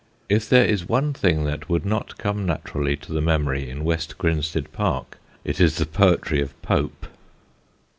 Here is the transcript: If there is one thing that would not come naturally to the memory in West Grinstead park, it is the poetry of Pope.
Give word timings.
If 0.29 0.49
there 0.49 0.65
is 0.65 0.89
one 0.89 1.13
thing 1.13 1.43
that 1.43 1.69
would 1.69 1.85
not 1.85 2.17
come 2.17 2.43
naturally 2.43 2.95
to 2.95 3.13
the 3.13 3.21
memory 3.21 3.69
in 3.69 3.83
West 3.83 4.17
Grinstead 4.17 4.71
park, 4.73 5.19
it 5.43 5.61
is 5.61 5.77
the 5.77 5.85
poetry 5.85 6.41
of 6.41 6.59
Pope. 6.63 7.05